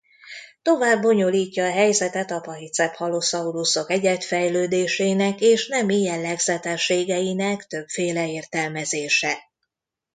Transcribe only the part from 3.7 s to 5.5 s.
egyedfejlődésének